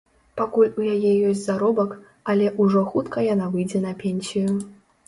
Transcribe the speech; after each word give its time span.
Пакуль 0.39 0.71
у 0.79 0.87
яе 0.93 1.11
ёсць 1.31 1.43
заробак, 1.45 1.93
але 2.35 2.51
ўжо 2.65 2.85
хутка 2.95 3.31
яна 3.33 3.45
выйдзе 3.59 3.85
на 3.89 3.97
пенсію. 4.03 4.61